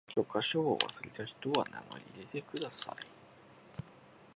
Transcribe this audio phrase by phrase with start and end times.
[0.07, 2.03] 教科書を忘れた人は名乗り
[2.33, 2.95] 出てください。